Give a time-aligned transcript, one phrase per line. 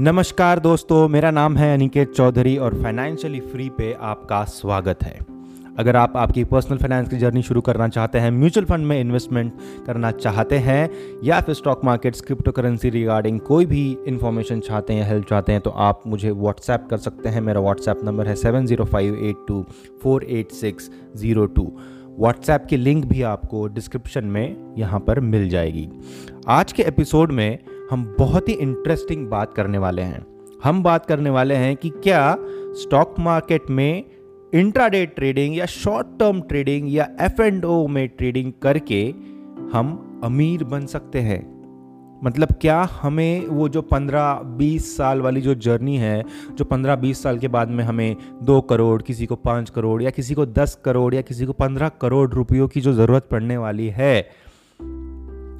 [0.00, 5.18] नमस्कार दोस्तों, मेरा नाम है अनिकेत चौधरी और फाइनेंशियली फ्री पे आपका स्वागत है।
[5.78, 9.52] अगर आप आपकी पर्सनल फाइनेंस की जर्नी शुरू करना चाहते हैं म्यूचुअल फंड में इन्वेस्टमेंट
[9.86, 10.90] करना चाहते हैं,
[11.24, 15.60] या फिर stock markets crypto currency regarding कोई भी इन्फॉर्मेशन चाहते हैं हेल्प चाहते हैं
[15.60, 19.36] तो आप मुझे व्हाट्सएप कर सकते हैं। मेरा व्हाट्सएप नंबर है seven zero five eight
[19.48, 19.64] two
[20.02, 21.70] four eight six zero two
[22.18, 25.88] WhatsApp की लिंक भी आपको डिस्क्रिप्शन में यहाँ पर मिल जाएगी।
[26.48, 27.58] आज के एपिसोड में
[27.90, 30.24] हम बहुत ही इंटरेस्टिंग बात करने वाले हैं।
[30.64, 32.36] हम बात करने वाले हैं कि क्या
[32.72, 34.04] स्टॉक मार्केट में
[34.54, 39.02] इंट्राडे ट्रेडिंग या शॉर्ट टर्म ट्रेडिंग या एफ़ एंड ओ में ट्रेडिंग करके
[39.72, 41.40] हम अमीर बन सकते हैं।
[42.24, 46.22] मतलब क्या हमें वो जो 15-20 साल वाली जो जर्नी है,
[46.54, 50.34] जो 15-20 साल के बाद में हमें दो करोड़, किसी को पाँच करोड़ या किसी
[50.34, 54.45] को दस करोड़ या किसी को पंद्रह करोड़ रुपयों की जो ज़रूरत पड़ने वाली है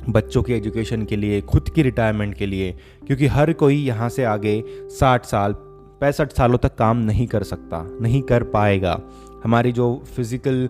[0.09, 2.75] बच्चों की एजुकेशन के लिए, खुद की रिटायरमेंट के लिए,
[3.07, 5.53] क्योंकि हर कोई यहाँ से आगे साठ साल,
[6.01, 9.01] पैंसठ सालों तक काम नहीं कर सकता, नहीं कर पाएगा।
[9.45, 10.69] हमारी जो फ़िज़िकल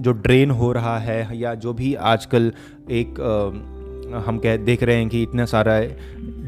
[0.00, 2.52] जो ड्रेन हो रहा है या जो भी आजकल
[2.90, 3.20] एक
[4.26, 5.80] हम कह, देख रहे हैं कि इतना सारा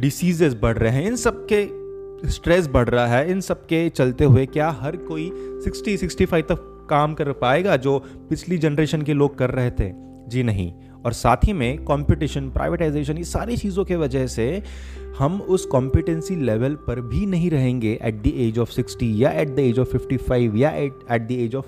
[0.00, 4.24] डिसीजेस बढ़ रहे हैं, इन सब के स्ट्रेस बढ़ रहा है, इन सब के चलते
[4.24, 5.30] हुए क्या हर कोई
[5.64, 7.98] 60 65 तक काम कर पाएगा, जो
[8.30, 9.90] पिछली जनरेशन के लोग कर रहे थे?
[10.28, 10.72] जी नहीं।
[11.04, 14.62] और साथ ही में कंपटीशन प्राइवेटाइजेशन ये सारी चीज़ों के वजह से
[15.18, 19.48] हम उस कॉम्पिटेंसी लेवल पर भी नहीं रहेंगे एट द एज ऑफ़ 60 या एट
[19.48, 21.66] द एज ऑफ़ 55 या at the age of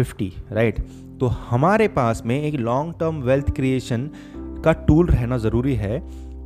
[0.00, 0.80] 50 right
[1.20, 4.10] तो हमारे पास में एक लॉन्ग टर्म वेल्थ क्रिएशन
[4.64, 6.00] का टूल रहना ज़रूरी है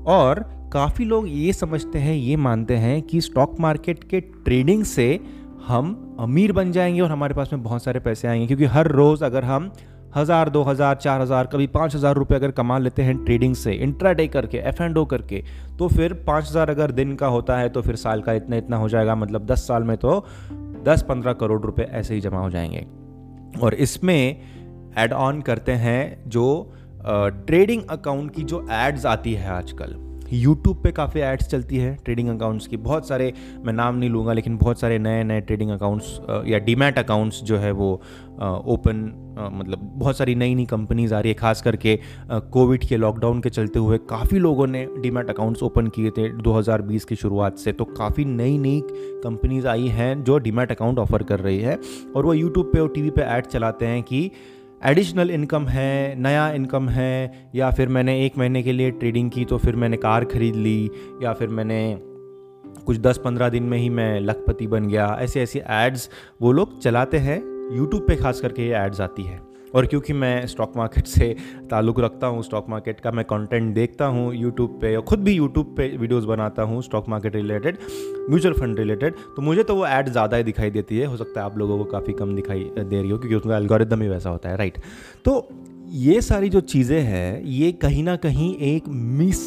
[0.06, 5.20] और काफ़ी लोग ये समझते हैं, ये मानते हैं कि स्टॉक मार्केट के ट्रेडिंग से
[5.66, 9.24] हम अमीर बन जाएँगे और हमारे पास में बहुत सारे पैसे आएँगे, क्योंकि हर रोज़
[9.24, 9.72] अगर हम
[10.16, 13.72] हज़ार, दो हज़ार, चार हज़ार, कभी पाँच हज़ार रुपये अगर कमा लेते हैं ट्रेडिंग से
[13.74, 15.42] इंट्राडे करके एफ़ एंड ओ करके
[15.78, 18.76] तो फिर पाँच हज़ार अगर दिन का होता है तो फिर साल का इतना इतना
[18.76, 20.24] हो जाएगा मतलब दस साल में तो
[20.84, 22.86] दस पंद्रह करोड़ रुपये ऐसे ही जमा हो जाएँगे।
[23.60, 24.42] और इसमें
[24.98, 26.72] एड ऑन करते हैं जो
[27.06, 29.94] ट्रेडिंग अकाउंट की जो एड्स आती है आजकल
[30.32, 34.32] यूट्यूब पे काफ़ी एड्स चलती है ट्रेडिंग अकाउंट्स की। बहुत सारे, मैं नाम नहीं लूँगा,
[34.32, 37.92] लेकिन बहुत सारे नए नए ट्रेडिंग अकाउंट्स या डीमैट अकाउंट्स जो है वो
[38.34, 39.10] ओपन
[39.54, 41.98] मतलब बहुत सारी नई नई कंपनीज़ आ रही है, खास करके
[42.30, 47.04] कोविड के लॉकडाउन के चलते हुए काफ़ी लोगों ने डीमैट अकाउंट्स ओपन किए थे 2020
[47.04, 48.80] की शुरुआत से। तो काफ़ी नई नई
[49.24, 51.78] कंपनीज़ आई हैं जो डीमैट अकाउंट ऑफ़र कर रही है
[52.16, 54.30] और वो यूट्यूब पे और टीवी पे ऐड चलाते हैं कि
[54.84, 59.44] एडिशनल इनकम है, नया इनकम है, या फिर मैंने एक महीने के लिए ट्रेडिंग की
[59.44, 60.90] तो फिर मैंने कार ख़रीद ली,
[61.22, 61.98] या फिर मैंने
[62.86, 66.08] कुछ दस पंद्रह दिन में ही मैं लखपति बन गया। ऐसे ऐसे एड्स
[66.42, 67.38] वो लोग चलाते हैं
[67.76, 69.40] यूट्यूब पे खास करके ये एड्स आती है।
[69.74, 71.34] और क्योंकि मैं स्टॉक मार्केट से
[71.70, 75.32] ताल्लुक़ रखता हूँ स्टॉक मार्केट का मैं कंटेंट देखता हूँ यूट्यूब पे और ख़ुद भी
[75.32, 77.78] यूट्यूब पे वीडियोस बनाता हूँ stock market related
[78.28, 81.40] mutual fund related तो मुझे तो वो ऐड ज़्यादा ही दिखाई देती है। हो सकता
[81.40, 84.30] है आप लोगों को काफ़ी कम दिखाई दे रही हो, क्योंकि उसका एल्गोरिदम ही वैसा
[84.30, 84.78] होता है राइट
[85.24, 85.48] तो
[85.88, 89.40] ये सारी जो चीज़ें हैं, ये कहीं ना कहीं एक मिस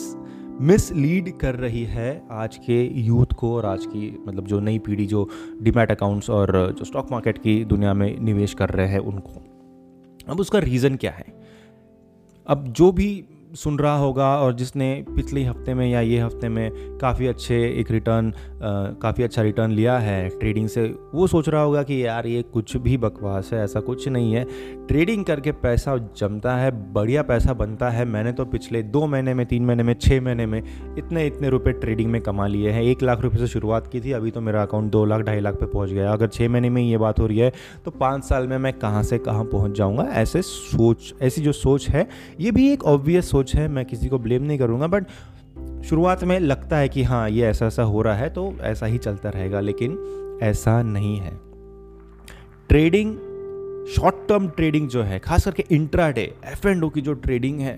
[0.61, 5.05] मिसलीड कर रही है आज के यूथ को और आज की मतलब जो नई पीढ़ी
[5.05, 5.27] जो
[5.61, 9.41] डिमैट अकाउंट्स और जो स्टॉक मार्केट की दुनिया में निवेश कर रहे हैं उनको।
[10.29, 11.25] अब उसका रीज़न क्या है?
[12.47, 16.97] अब जो भी सुन रहा होगा और जिसने पिछले हफ़्ते में या ये हफ़्ते में
[16.97, 18.31] काफ़ी अच्छे एक रिटर्न
[19.01, 20.83] काफ़ी अच्छा रिटर्न लिया है ट्रेडिंग से,
[21.13, 24.43] वो सोच रहा होगा कि यार ये कुछ भी बकवास है, ऐसा कुछ नहीं है।
[24.87, 29.45] ट्रेडिंग करके पैसा जमता है, बढ़िया पैसा बनता है। मैंने तो पिछले दो महीने में,
[29.45, 30.61] तीन महीने में छः महीने में
[30.97, 34.11] इतने इतने रुपये ट्रेडिंग में कमा लिए हैं। एक लाख रुपये से शुरुआत की थी,
[34.11, 36.81] अभी तो मेरा अकाउंट दो लाख, ढाई लाख पे पहुँच गया अगर छः महीने में
[36.81, 37.51] ये बात हो रही है
[37.85, 40.03] तो पाँच साल में मैं कहाँ से कहाँ पहुँच जाऊँगा?
[40.13, 42.07] ऐसे सोच, ऐसी जो सोच है,
[42.39, 45.05] ये भी एक ऑब्वियस सोच है, मैं किसी को ब्लेम नहीं करूँगा बट
[45.85, 48.97] शुरुआत में लगता है कि हाँ ये ऐसा ऐसा हो रहा है तो ऐसा ही
[48.97, 51.31] चलता रहेगा, लेकिन ऐसा नहीं है।
[52.69, 53.15] ट्रेडिंग
[53.87, 57.77] शॉर्ट टर्म ट्रेडिंग जो है, खास करके इंट्राडे एफ़ एंड ओ की जो ट्रेडिंग है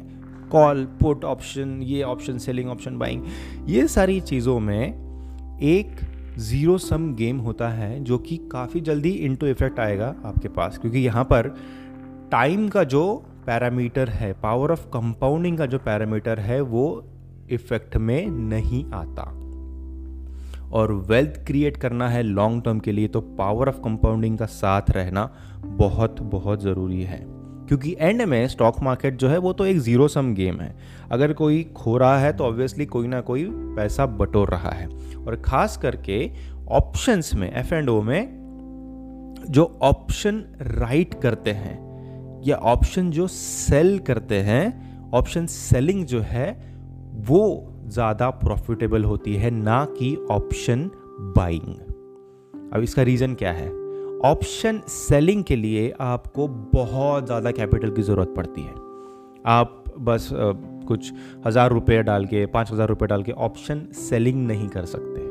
[0.51, 3.23] कॉल पुट ऑप्शन ये ऑप्शन सेलिंग ऑप्शन बाइंग
[3.67, 5.95] ये सारी चीज़ों में एक
[6.39, 10.99] ज़ीरो सम गेम होता है, जो कि काफ़ी जल्दी इनटू इफ़ेक्ट आएगा आपके पास, क्योंकि
[10.99, 11.53] यहाँ पर
[12.31, 13.03] टाइम का जो
[13.47, 17.05] पैरामीटर है। पावर ऑफ़ कंपाउंडिंग का जो पैरामीटर है, वो
[17.49, 19.33] इफ़ेक्ट में नहीं आता।
[20.71, 24.81] और वेल्थ क्रिएट करना है लॉन्ग टर्म के लिए तो पावर ऑफ़ कंपाउंडिंग का साथ
[24.91, 25.33] रहना
[25.65, 27.25] बहुत बहुत ज़रूरी है।
[27.67, 30.77] क्योंकि एंड में स्टॉक मार्केट जो है, वो तो एक ज़ीरो सम गेम है।
[31.11, 35.35] अगर कोई खो रहा है तो ऑब्वियसली कोई ना कोई पैसा बटोर रहा है। और
[35.35, 36.31] ख़ास करके
[36.69, 38.37] ऑप्शंस में एफ़ एंड ओ में
[39.49, 41.86] जो ऑप्शन राइट करते हैं
[42.47, 46.51] या ऑप्शन जो सेल करते हैं ऑप्शन सेलिंग जो है,
[47.19, 50.89] वो ज़्यादा प्रॉफिटेबल होती है, ना कि ऑप्शन
[51.37, 53.67] बाइंग अब इसका रीज़न क्या है?
[54.25, 58.73] ऑप्शन सेलिंग के लिए आपको बहुत ज़्यादा कैपिटल की ज़रूरत पड़ती है।
[59.45, 61.11] आप बस कुछ
[61.45, 65.26] हज़ार रुपये डाल के, पाँच हज़ार रुपये डाल के ऑप्शन सेलिंग नहीं कर सकते।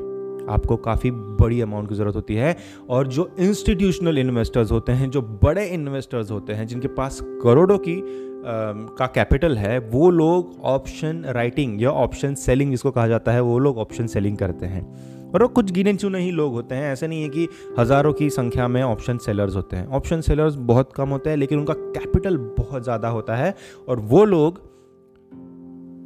[0.49, 2.57] आपको काफ़ी बड़ी अमाउंट की ज़रूरत होती है।
[2.91, 8.03] और जो इंस्टीट्यूशनल इन्वेस्टर्स होते हैं, जो बड़े इन्वेस्टर्स होते हैं, जिनके पास करोड़ों की
[8.47, 13.59] का कैपिटल है, वो लोग ऑप्शन राइटिंग या ऑप्शन सेलिंग जिसको कहा जाता है, वो
[13.59, 14.83] लोग ऑप्शन सेलिंग करते हैं।
[15.27, 18.31] और वो कुछ गिने चुने ही लोग होते हैं। ऐसा नहीं है कि हज़ारों की
[18.31, 22.37] संख्या में ऑप्शन सेलर्स होते हैं। ऑप्शन सेलर्स बहुत कम होते हैं, लेकिन उनका कैपिटल
[22.37, 23.55] बहुत ज़्यादा होता है।
[23.89, 24.61] और वो लोग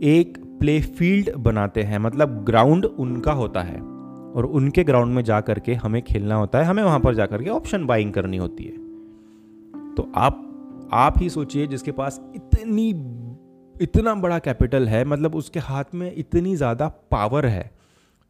[0.04, 3.99] एक प्ले फ़ील्ड बनाते हैं मतलब ग्राउंड उनका होता है।
[4.34, 7.50] और उनके ग्राउंड में जा करके हमें खेलना होता है, हमें वहाँ पर जा करके
[7.50, 10.46] ऑप्शन बाइंग करनी होती है। तो आप
[10.92, 12.88] आप ही सोचिए जिसके पास इतनी,
[13.74, 17.70] इतना बड़ा कैपिटल है मतलब उसके हाथ में इतनी ज़्यादा पावर है,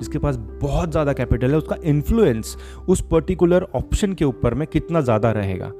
[0.00, 2.56] जिसके पास बहुत ज़्यादा कैपिटल है, उसका इन्फ्लुएंस
[2.88, 5.70] उस पर्टिकुलर ऑप्शन के ऊपर में कितना ज़्यादा रहेगा।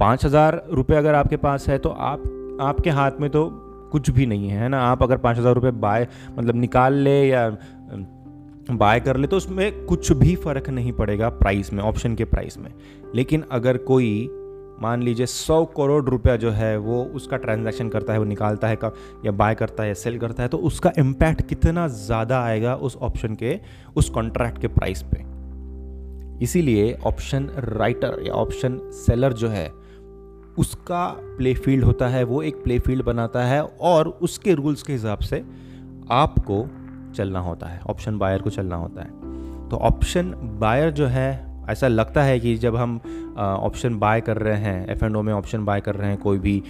[0.00, 2.22] पाँच हज़ार रुपये अगर आपके पास है तो आप,
[2.62, 3.48] आपके हाथ में तो
[3.92, 4.80] कुछ भी नहीं है ना?
[4.82, 7.48] आप अगर पाँच हज़ार रुपये बाय मतलब निकाल ले या
[8.78, 12.58] बाय कर ले तो उसमें कुछ भी फ़र्क नहीं पड़ेगा प्राइस में ऑप्शन के प्राइस
[12.58, 12.70] में।
[13.14, 14.28] लेकिन अगर कोई,
[14.82, 18.76] मान लीजिए सौ करोड़ रुपया जो है, वो उसका ट्रांजैक्शन करता है, वो निकालता है
[18.76, 18.92] का
[19.24, 22.96] या बाय करता है, या सेल करता है तो उसका इम्पैक्ट कितना ज़्यादा आएगा उस
[22.96, 23.58] ऑप्शन के,
[23.96, 25.28] उस कॉन्ट्रैक्ट के प्राइस पे।
[26.44, 29.68] इसीलिए ऑप्शन राइटर या ऑप्शन सेलर जो है,
[30.58, 31.06] उसका
[31.36, 35.18] प्ले फ़ील्ड होता है, वो एक प्ले फ़ील्ड बनाता है, और उसके रूल्स के हिसाब
[35.18, 35.44] से
[36.10, 36.62] आपको
[37.12, 40.30] चलना होता है ऑप्शन बायर को चलना होता है। तो ऑप्शन
[40.60, 41.28] बायर जो है
[41.68, 43.00] ऐसा लगता है कि जब हम
[43.38, 46.38] ऑप्शन बाय कर रहे हैं एफ़ एंड ओ में ऑप्शन बाय कर रहे हैं कोई
[46.38, 46.62] भी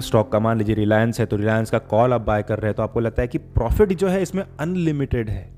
[0.00, 2.76] स्टॉक का मान लीजिए रिलायंस है तो रिलायंस का कॉल आप बाय कर रहे हैं
[2.76, 5.50] तो आपको लगता है कि प्रॉफिट जो है इसमें अनलिमिटेड है।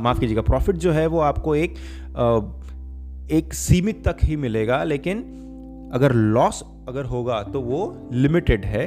[0.00, 1.74] माफ़ कीजिएगा प्रॉफिट जो है वो आपको एक
[2.16, 2.36] आ,
[3.36, 5.18] एक सीमित तक ही मिलेगा लेकिन
[5.94, 8.84] अगर लॉस अगर होगा तो वो लिमिटेड है।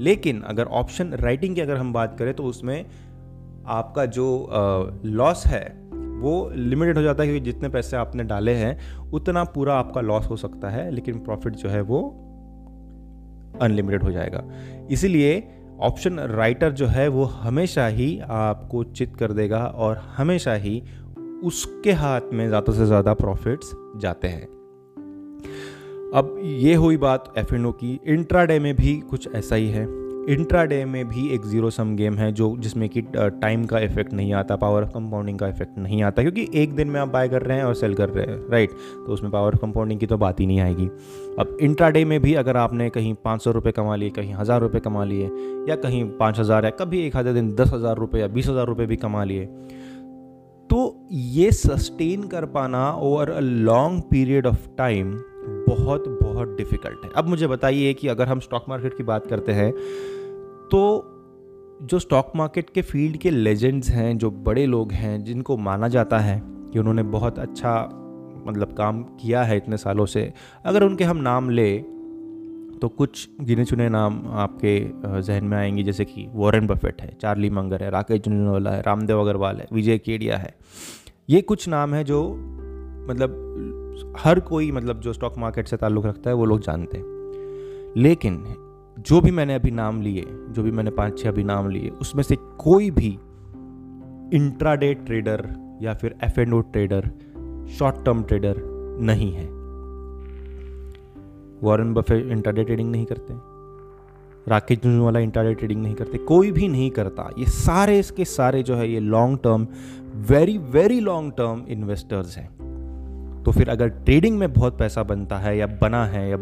[0.00, 2.84] लेकिन अगर ऑप्शन राइटिंग की अगर हम बात करें तो उसमें
[3.66, 4.50] आपका जो
[5.04, 5.82] लॉस है,
[6.20, 8.78] वो लिमिटेड हो जाता है क्योंकि जितने पैसे आपने डाले हैं,
[9.10, 12.00] उतना पूरा आपका लॉस हो सकता है, लेकिन प्रॉफिट जो है वो
[13.60, 14.44] अनलिमिटेड हो जाएगा।
[14.90, 15.48] इसीलिए
[15.80, 20.82] ऑप्शन राइटर जो है, वो हमेशा ही आपको चित कर देगा और हमेशा ही
[21.44, 24.44] उसके हाथ में ज़्यादा से ज़्यादा प्रॉफिट्स जाते हैं।
[26.14, 31.08] अब ये हुई बात एफ़ की। इंट्राडे में भी कुछ ऐसा ही है। इंट्राडे में
[31.08, 34.82] भी एक ज़ीरो सम गेम है जो जिसमें कि टाइम का इफ़ेक्ट नहीं आता पावर
[34.82, 37.64] ऑफ़ कंपाउंडिंग का इफ़ेक्ट नहीं आता, क्योंकि एक दिन में आप बाय कर रहे हैं
[37.64, 40.46] और सेल कर रहे हैं राइट तो उसमें पावर ऑफ़ कंपाउंडिंग की तो बात ही
[40.46, 40.86] नहीं आएगी।
[41.38, 44.80] अब इंट्राडे में भी अगर आपने कहीं पाँच सौ रुपये कमा लिए, कहीं हज़ार रुपये
[44.80, 45.30] कमा लिए,
[45.68, 48.66] या कहीं पाँच हज़ार या कभी एक आधे दिन दस हज़ार रुपये या बीस हज़ार
[48.66, 49.46] रुपये भी कमा लिए
[50.70, 55.12] तो ये सस्टेन कर पाना over a long period of time
[55.44, 59.52] बहुत बहुत डिफ़िकल्ट है। अब मुझे बताइए कि अगर हम स्टॉक मार्केट की बात करते
[59.52, 59.72] हैं
[60.70, 60.82] तो
[61.82, 66.18] जो स्टॉक मार्केट के फ़ील्ड के लेजेंड्स हैं, जो बड़े लोग हैं, जिनको माना जाता
[66.18, 67.74] है कि उन्होंने बहुत अच्छा
[68.46, 70.32] मतलब काम किया है इतने सालों से,
[70.64, 71.78] अगर उनके हम नाम ले
[72.82, 74.78] तो कुछ गिने चुने नाम आपके
[75.22, 79.20] जहन में आएँगे, जैसे कि वॉरेन बफेट है चार्ली मंगर है, राकेश जुनवाला है, रामदेव
[79.20, 80.54] अग्रवाल है, विजय केडिया है।
[81.30, 82.22] ये कुछ नाम है जो
[83.10, 83.48] मतलब
[84.18, 87.04] हर कोई मतलब जो स्टॉक मार्केट से ताल्लुक़ रखता है, वो लोग जानते हैं।
[87.96, 88.44] लेकिन,
[88.98, 92.22] जो भी मैंने अभी नाम लिए, जो भी मैंने पाँच छह अभी नाम लिए, उसमें
[92.22, 93.18] से कोई भी
[94.36, 97.10] इंट्राडे ट्रेडर या फिर F and O trader
[97.70, 98.54] short term trader
[99.00, 99.46] नहीं है।
[101.62, 103.34] वॉरेन बफे इंट्राडे ट्रेडिंग नहीं करते।
[104.50, 108.74] राकेश वाला इंट्राडे ट्रेडिंग नहीं करते। कोई भी नहीं करता। ये सारे इसके सारे जो
[108.74, 109.68] है, ये long term
[110.14, 112.71] very very long term investors हैं।
[113.44, 116.36] तो फिर अगर ट्रेडिंग में बहुत पैसा बनता है या बना है या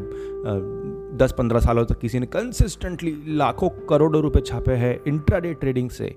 [1.17, 6.15] दस पंद्रह सालों तक किसी ने कंसिस्टेंटली लाखों करोड़ों रुपए छापे हैं इंट्राडे ट्रेडिंग से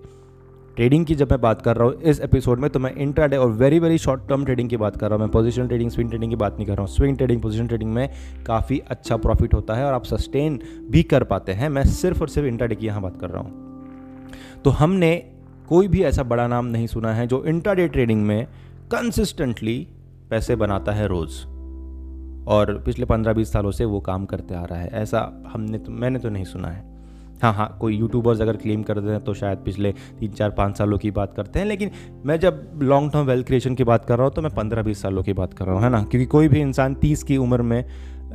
[0.76, 3.50] ट्रेडिंग की जब मैं बात कर रहा हूँ, इस एपिसोड में तो मैं इंट्राडे और
[3.52, 6.32] very very short term trading की बात कर रहा हूँ। मैं पोजिशन ट्रेडिंग स्विंग ट्रेडिंग
[6.32, 8.10] की बात नहीं कर रहा हूँ। स्विंग ट्रेडिंग पोजिशन ट्रेडिंग में
[8.46, 10.60] काफ़ी अच्छा प्रॉफिट होता है और आप सस्टेन
[10.92, 14.62] भी कर पाते हैं। मैं सिर्फ़ और सिर्फ़ इंट्राडे की यहाँ बात कर रहा हूँ।
[14.64, 15.16] तो हमने
[15.70, 18.46] कोई भी ऐसा बड़ा नाम नहीं सुना है जो इंट्राडे ट्रेडिंग में
[18.92, 19.88] कंसिस्टेंटली
[20.34, 21.42] पैसे बनाता है रोज़।
[22.48, 25.92] और पिछले पंद्रह बीस सालों से वो काम करते आ रहा है। ऐसा हमने तो
[25.94, 26.92] मैंने तो नहीं सुना है।
[27.42, 30.98] हाँ हाँ कोई यूट्यूबर्स अगर क्लेम करते हैं तो शायद पिछले तीन, चार, पाँच सालों
[30.98, 31.92] की बात करते हैं। लेकिन
[32.26, 35.02] मैं जब लॉन्ग टर्म वेल्थ क्रिएशन की बात कर रहा हूँ तो मैं पंद्रह बीस
[35.02, 36.04] सालों की बात कर रहा हूँ, है ना?
[36.04, 37.86] क्योंकि कोई भी इंसान तीस की उम्र में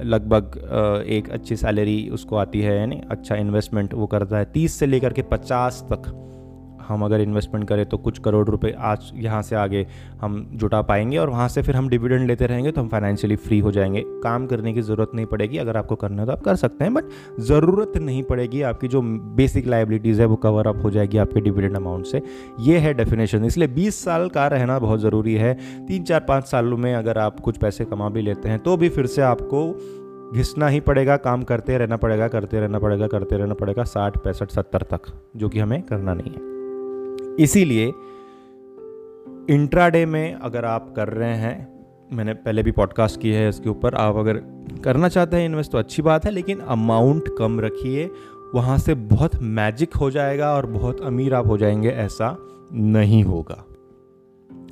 [0.05, 4.87] लगभग एक अच्छी सैलरी उसको आती है, यानी अच्छा इन्वेस्टमेंट वो करता है। तीस से
[4.87, 6.11] लेकर के पचास तक
[6.89, 9.87] हम अगर इन्वेस्टमेंट करें तो कुछ करोड़ रुपए आज यहाँ से आगे
[10.21, 13.59] हम जुटा पाएँगे और वहाँ से फिर हम डिविडेंड लेते रहेंगे तो हम फाइनेंशियली फ्री
[13.59, 16.57] हो जाएँगे। काम करने की ज़रूरत नहीं पड़ेगी, अगर आपको करना है तो आप कर
[16.57, 20.91] सकते हैं बट ज़रूरत नहीं पड़ेगी आपकी, जो बेसिक लाइबिलिटीज़ है वो कवर अप हो
[20.91, 22.23] जाएगी आपके डिविडेंड अमाउंट से।
[22.61, 25.55] ये है डेफिनेशन इसलिए बीस साल का रहना बहुत ज़रूरी है।
[25.87, 28.89] तीन, चार, पाँच सालों में अगर आप कुछ पैसे कमा भी लेते हैं तो भी
[28.89, 29.73] फिर से आपको
[30.29, 34.51] घिसना ही पड़ेगा, काम करते रहना पड़ेगा, करते रहना पड़ेगा, करते रहना पड़ेगा साठ, पैंसठ,
[34.51, 36.58] सत्तर तक, जो कि हमें करना नहीं है।
[37.39, 37.87] इसीलिए
[39.55, 43.95] इंट्राडे में अगर आप कर रहे हैं, मैंने पहले भी पॉडकास्ट की है इसके ऊपर,
[43.95, 44.37] आप अगर
[44.85, 48.11] करना चाहते हैं इन्वेस्ट तो अच्छी बात है, लेकिन अमाउंट कम रखिए,
[48.55, 52.37] वहाँ से बहुत मैजिक हो जाएगा और बहुत अमीर आप हो जाएँगे, ऐसा
[52.73, 53.65] नहीं होगा।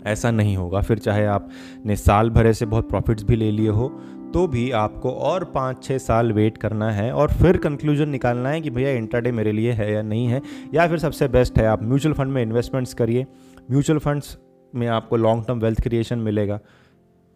[0.07, 4.01] ऐसा नहीं होगा। फिर चाहे आपने साल भरे से बहुत प्रॉफिट्स भी ले लिए हो
[4.35, 8.61] तो भी आपको और पाँच छः साल वेट करना है और फिर कंक्लूजन निकालना है
[8.61, 10.43] कि भैया इंटरडे मेरे लिए है या नहीं है,
[10.75, 13.27] या फिर सबसे बेस्ट है, आप म्यूचुअल फंड में इन्वेस्टमेंट्स करिए।
[13.71, 14.37] म्यूचुअल फंड्स
[14.75, 16.59] में आपको लॉन्ग टर्म वेल्थ क्रिएशन मिलेगा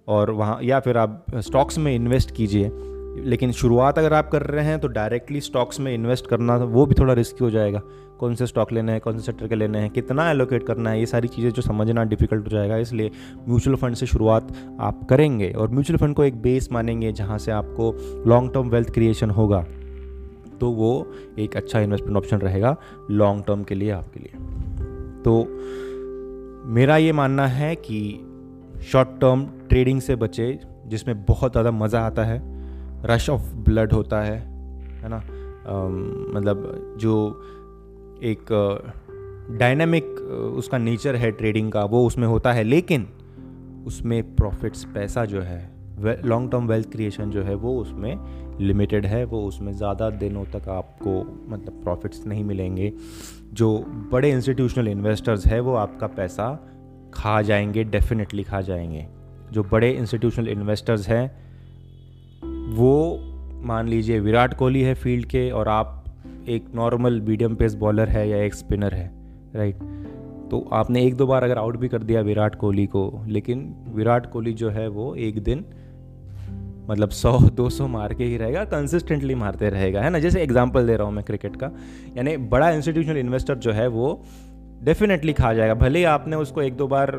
[0.08, 2.70] और वहाँ, या फिर आप स्टॉक्स में इन्वेस्ट कीजिए।
[3.16, 6.94] लेकिन शुरुआत अगर आप कर रहे हैं तो डायरेक्टली स्टॉक्स में इन्वेस्ट करना वो भी
[6.94, 7.82] थोड़ा रिस्की हो जाएगा।
[8.18, 10.98] कौन से स्टॉक लेने हैं, कौन से सेक्टर के लेने हैं, कितना एलोकेट करना है,
[11.00, 13.10] ये सारी चीज़ें जो समझना डिफ़िकल्ट हो जाएगा, इसलिए
[13.48, 17.52] म्यूचुअल फंड से शुरुआत आप करेंगे और म्यूचुअल फंड को एक बेस मानेंगे जहाँ से
[17.52, 17.92] आपको
[18.26, 19.64] लॉन्ग टर्म वेल्थ क्रिएशन होगा।
[20.60, 22.76] तो वो एक अच्छा इन्वेस्टमेंट ऑप्शन रहेगा
[23.10, 24.32] लॉन्ग टर्म के लिए आपके लिए।
[25.22, 25.42] तो
[26.70, 28.00] मेरा ये मानना है कि
[28.82, 32.38] शॉर्ट टर्म ट्रेडिंग से बचे, जिसमें बहुत ज़्यादा मज़ा आता है
[33.04, 34.38] रश ऑफ़ ब्लड होता है
[35.02, 35.18] है ना?
[36.38, 37.14] मतलब जो
[38.22, 38.46] एक
[39.50, 40.04] डायनामिक
[40.56, 43.06] उसका नेचर है ट्रेडिंग का, वो उसमें होता है, लेकिन
[43.86, 45.68] उसमें प्रॉफिट्स पैसा जो है
[46.24, 50.68] लॉन्ग टर्म वेल्थ क्रिएशन जो है, वो उसमें लिमिटेड है, वो उसमें ज़्यादा दिनों तक
[50.68, 52.92] आपको मतलब प्रॉफिट्स नहीं मिलेंगे।
[53.52, 53.78] जो
[54.12, 56.52] बड़े इंस्टीट्यूशनल इन्वेस्टर्स है, वो आपका पैसा
[57.14, 59.06] खा जाएँगे डेफिनेटली खा जाएँगे।
[59.52, 61.49] जो बड़े इंस्टीट्यूशनल इन्वेस्टर्स हैं
[62.70, 63.18] वो
[63.64, 66.04] मान लीजिए विराट कोहली है फ़ील्ड के और आप
[66.48, 69.10] एक नॉर्मल मीडियम पेस बॉलर है या एक स्पिनर है
[69.56, 69.78] राइट
[70.50, 74.26] तो आपने एक दो बार अगर आउट भी कर दिया विराट कोहली को, लेकिन विराट
[74.26, 75.64] कोहली जो है वो एक दिन
[76.90, 80.18] मतलब 100 200 मार के ही रहेगा कंसिस्टेंटली मारते रहेगा, है ना?
[80.18, 81.70] जैसे एग्जांपल दे रहा हूँ मैं क्रिकेट का।
[82.16, 84.22] यानी बड़ा इंस्टीट्यूशनल इन्वेस्टर जो है वो
[84.84, 87.18] डेफिनेटली खा जाएगा, भले ही आपने उसको एक दो बार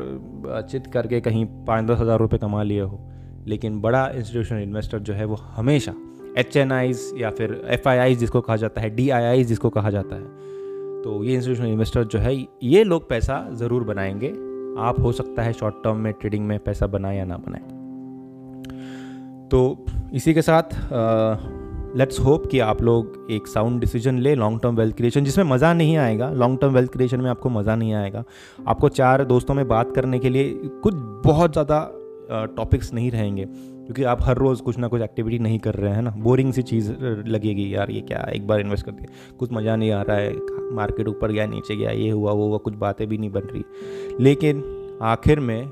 [0.70, 3.00] चित करके कहीं पाँच दस हज़ार रुपये कमा लिए हो।
[3.46, 5.94] लेकिन बड़ा इंस्टीट्यूशनल इन्वेस्टर जो है वो हमेशा
[6.38, 10.22] एच या फिर एफ़ जिसको कहा जाता है डी जिसको कहा जाता है।
[11.02, 14.28] तो ये इंस्टीट्यूशनल इन्वेस्टर जो है, ये लोग पैसा ज़रूर बनाएँगे।
[14.78, 17.60] आप हो सकता है शॉर्ट टर्म में ट्रेडिंग में पैसा बनाए या ना बनाए।
[19.48, 19.84] तो
[20.14, 20.62] इसी के साथ
[21.96, 25.72] लेट्स होप कि आप लोग एक साउंड डिसीज़न ले लॉन्ग टर्म वेल्थ क्रिएशन जिसमें मज़ा
[25.74, 28.24] नहीं आएगा। लॉन्ग टर्म वेल्थ क्रिएशन में आपको मज़ा नहीं आएगा।
[28.68, 30.94] आपको चार दोस्तों में बात करने के लिए कुछ
[31.24, 31.80] बहुत ज़्यादा
[32.32, 36.02] टॉपिक्स नहीं रहेंगे। क्योंकि आप हर रोज़ कुछ ना कुछ एक्टिविटी नहीं कर रहे हैं
[36.02, 36.92] ना। बोरिंग सी चीज़
[37.26, 40.36] लगेगी, यार, ये क्या एक बार इन्वेस्ट कर दिया कुछ मज़ा नहीं आ रहा है।
[40.72, 43.64] मार्केट ऊपर गया, नीचे गया, ये हुआ, वो हुआ, कुछ बातें भी नहीं बन रही।
[44.20, 44.64] लेकिन
[45.02, 45.66] आखिर में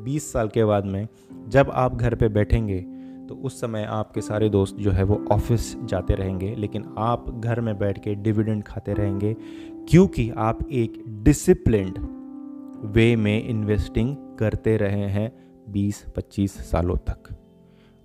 [0.00, 1.06] 20 साल के बाद में,
[1.48, 2.84] जब आप घर पे बैठेंगे
[3.28, 7.60] तो उस समय आपके सारे दोस्त जो है वो ऑफ़िस जाते रहेंगे। लेकिन आप घर
[7.60, 9.34] में बैठ के डिविडेंड खाते रहेंगे,
[9.88, 11.98] क्योंकि आप एक डिसिप्लिन्ड
[12.86, 17.34] वे में इन्वेस्टिंग करते रहे हैं। 20-25 सालों तक।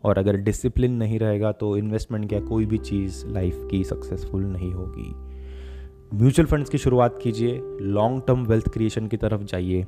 [0.04, 4.72] और अगर डिसिप्लिन नहीं रहेगा तो इन्वेस्टमेंट क्या कोई भी चीज़ लाइफ की सक्सेसफुल नहीं
[4.74, 5.14] होगी।
[6.14, 9.86] म्यूचुअल फंड्स की शुरुआत कीजिए लॉन्ग टर्म वेल्थ क्रिएशन की तरफ़ जाइए।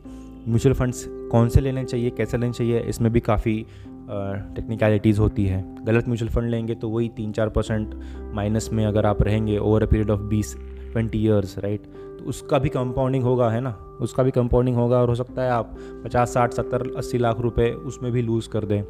[0.48, 3.66] म्यूचुअल फंड्स कौन से लेने चाहिए, कैसे लेने चाहिए, इसमें भी काफ़ी
[4.10, 7.96] टेक्निकलिटीज़ होती है। गलत म्यूचुअल फंड लेंगे तो वही तीन चार परसेंट
[8.34, 10.56] माइनस में अगर आप रहेंगे ओवर अ पीरियड ऑफ़ बीस
[10.92, 11.86] ट्वेंटी ईयर्स राइट?
[12.20, 13.72] तो उसका भी कंपाउंडिंग होगा, है ना?
[14.02, 17.70] उसका भी कंपाउंडिंग होगा और हो सकता है आप पचास, साठ, सत्तर, अस्सी लाख रुपए
[17.72, 18.82] उसमें भी लूज़ कर दें।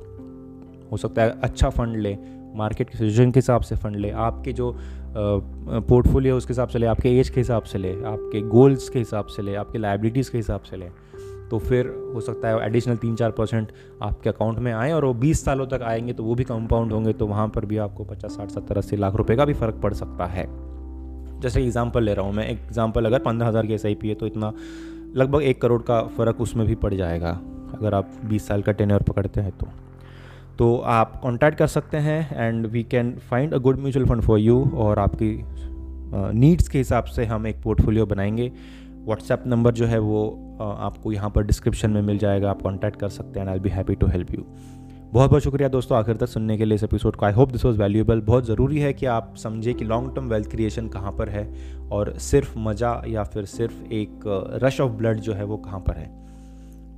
[0.92, 2.18] हो सकता है अच्छा फ़ंड ले
[2.56, 4.76] मार्केट के सिचुएशन के हिसाब से फ़ंड ले, आपके जो
[5.18, 9.26] पोर्टफोलियो उसके हिसाब से ले, आपके एज के हिसाब से ले, आपके गोल्स के हिसाब
[9.26, 10.90] से ले, आपके लाइबिलिटीज़ के हिसाब से ले।
[11.50, 15.14] तो फिर हो सकता है एडिशनल तीन चार परसेंट आपके अकाउंट में आए और वो
[15.14, 18.32] बीस सालों तक आएँगे तो वो भी कंपाउंड होंगे तो वहाँ पर भी आपको पचास,
[18.32, 20.46] साठ, सत्तर, अस्सी लाख रुपये का भी फ़र्क पड़ सकता है।
[21.42, 24.54] जैसे एग्ज़ाम्पल ले रहा हूँ मैं एग्ज़ाम्पल अगर पंद्रह हज़ार की एस है तो इतना
[25.16, 27.30] लगभग एक करोड़ का फ़र्क उसमें भी पड़ जाएगा,
[27.74, 29.68] अगर आप बीस साल का टेन्योर पकड़ते हैं तो।
[30.58, 34.40] तो आप कॉन्टैक्ट कर सकते हैं and we can find a good mutual fund for
[34.40, 35.32] you और आपकी
[36.34, 38.52] नीड्स के हिसाब से हम एक पोर्टफोलियो बनाएँगे।
[39.06, 40.24] व्हाट्सएप नंबर जो है वो
[40.62, 43.70] आपको यहाँ पर डिस्क्रिप्शन में मिल जाएगा, आप कॉन्टैक्ट कर सकते हैं and I be
[43.70, 44.46] happy to help you
[45.14, 47.64] बहुत बहुत शुक्रिया दोस्तों आखिर तक सुनने के लिए इस एपिसोड को। I hope this
[47.66, 51.30] was valuable बहुत ज़रूरी है कि आप समझे कि लॉन्ग टर्म वेल्थ क्रिएशन कहाँ पर
[51.30, 51.48] है
[51.92, 55.98] और सिर्फ़ मज़ा या फिर सिर्फ़ एक रश ऑफ़ ब्लड जो है वो कहाँ पर
[55.98, 56.10] है।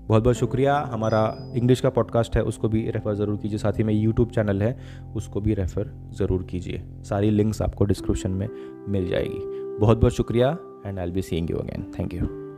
[0.08, 1.22] बहुत बहुत शुक्रिया। हमारा
[1.56, 4.78] इंग्लिश का पॉडकास्ट है, उसको भी रेफ़र ज़रूर कीजिए। साथ ही में यूट्यूब चैनल है,
[5.16, 8.48] उसको भी रेफ़र ज़रूर कीजिए। सारी लिंक्स आपको डिस्क्रिप्शन में
[8.88, 9.40] मिल जाएगी।
[9.80, 12.49] बहुत बहुत शुक्रिया and I be seeing you again thank you